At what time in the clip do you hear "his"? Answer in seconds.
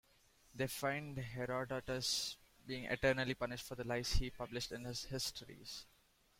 4.85-5.03